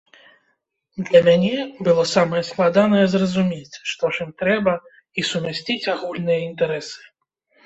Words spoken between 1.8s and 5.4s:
было самае складанае зразумець, што ж ім трэба, і